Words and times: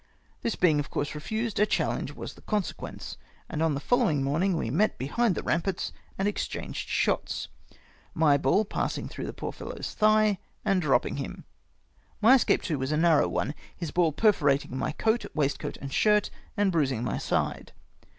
This 0.41 0.55
being 0.55 0.79
of 0.79 0.89
course 0.89 1.13
re 1.13 1.21
fused, 1.21 1.59
a 1.59 1.65
challenge 1.67 2.15
was 2.15 2.33
the 2.33 2.41
consequence; 2.41 3.17
and 3.47 3.61
on 3.61 3.75
the 3.75 3.79
following 3.79 4.23
morning 4.23 4.57
we 4.57 4.71
met 4.71 4.97
behind 4.97 5.35
the 5.35 5.43
ramparts 5.43 5.93
and 6.17 6.27
exchanged 6.27 6.89
shots, 6.89 7.49
my 8.15 8.35
ball 8.35 8.65
passing 8.65 9.07
through 9.07 9.27
the 9.27 9.31
poor 9.31 9.51
fellow's 9.51 9.93
thigh 9.93 10.39
and 10.65 10.81
dropping 10.81 11.17
him. 11.17 11.43
My 12.19 12.33
escape, 12.33 12.63
too, 12.63 12.79
was 12.79 12.91
a 12.91 12.97
narrow 12.97 13.27
one— 13.27 13.53
his 13.77 13.91
baU 13.91 14.09
perforating 14.09 14.75
my 14.75 14.91
coat, 14.91 15.23
waistcoat, 15.35 15.77
and 15.77 15.91
sliirt, 15.91 16.31
and 16.57 16.71
bridsing 16.71 17.03
my 17.03 17.19
side. 17.19 17.71